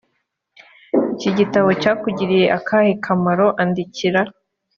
iki 1.13 1.29
gitabo 1.37 1.69
cyakugiriye 1.81 2.45
akahe 2.57 2.91
kamaro 3.03 3.47
andikira 3.61 4.21